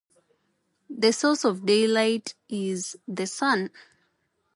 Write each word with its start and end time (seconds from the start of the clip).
The 0.89 1.13
source 1.13 1.45
of 1.45 1.59
all 1.59 1.65
daylight 1.67 2.33
is 2.49 2.97
the 3.07 3.27
sun. 3.27 3.69